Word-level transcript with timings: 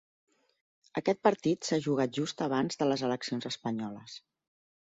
Aquest 1.01 1.19
partit 1.27 1.69
s'ha 1.69 1.79
jugat 1.87 2.17
just 2.21 2.43
abans 2.49 2.81
de 2.83 2.91
les 2.93 3.07
eleccions 3.11 3.49
espanyoles. 3.55 4.21